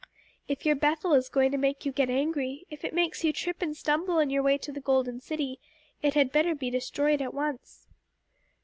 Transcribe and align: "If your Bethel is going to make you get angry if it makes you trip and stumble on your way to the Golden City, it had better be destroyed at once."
"If 0.47 0.65
your 0.65 0.73
Bethel 0.75 1.13
is 1.13 1.29
going 1.29 1.51
to 1.51 1.59
make 1.59 1.85
you 1.85 1.91
get 1.91 2.09
angry 2.09 2.65
if 2.71 2.83
it 2.83 2.91
makes 2.91 3.23
you 3.23 3.31
trip 3.31 3.61
and 3.61 3.77
stumble 3.77 4.15
on 4.17 4.31
your 4.31 4.41
way 4.41 4.57
to 4.57 4.71
the 4.71 4.81
Golden 4.81 5.19
City, 5.19 5.59
it 6.01 6.15
had 6.15 6.31
better 6.31 6.55
be 6.55 6.71
destroyed 6.71 7.21
at 7.21 7.35
once." 7.35 7.85